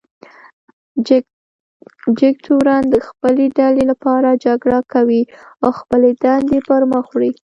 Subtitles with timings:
[2.19, 5.21] جګتورن د خپلې ډلې لپاره جګړه کوي
[5.63, 7.31] او خپلې دندې پر مخ وړي.